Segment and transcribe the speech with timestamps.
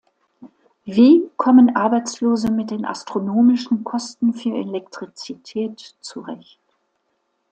[0.83, 6.59] Wie kommen Arbeitslose mit den astronomischen Kosten für Elektrizität zurecht?